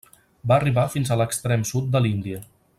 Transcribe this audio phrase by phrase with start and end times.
[0.51, 2.45] Va arribar fins a l'extrem sud de l'Índia.